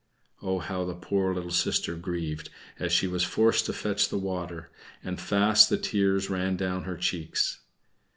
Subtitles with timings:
[0.41, 4.71] Oh, how the poor little sister grieved, as she was forced to fetch the water,
[5.03, 7.59] and fast the tears ran down her cheeks!